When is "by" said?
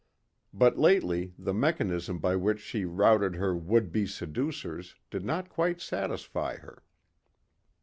2.17-2.35